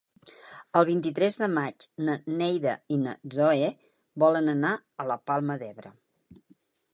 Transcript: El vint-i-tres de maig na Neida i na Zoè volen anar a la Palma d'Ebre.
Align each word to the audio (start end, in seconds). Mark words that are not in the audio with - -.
El 0.79 0.85
vint-i-tres 0.89 1.35
de 1.41 1.49
maig 1.57 1.85
na 2.07 2.15
Neida 2.39 2.73
i 2.95 2.97
na 3.03 3.13
Zoè 3.37 3.69
volen 4.25 4.55
anar 4.55 4.73
a 5.05 5.07
la 5.13 5.19
Palma 5.33 5.59
d'Ebre. 5.65 5.95